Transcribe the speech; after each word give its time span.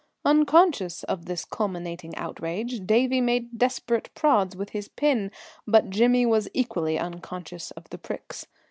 Unconscious 0.25 1.03
of 1.03 1.27
this 1.27 1.45
culminating 1.45 2.15
outrage, 2.15 2.87
Davie 2.87 3.21
made 3.21 3.55
desperate 3.55 4.09
prods 4.15 4.55
with 4.55 4.71
his 4.71 4.87
pin, 4.87 5.29
but 5.67 5.91
Jimmy 5.91 6.25
was 6.25 6.49
equally 6.55 6.97
unconscious 6.97 7.69
of 7.69 7.87
the 7.91 7.99
pricks. 7.99 8.47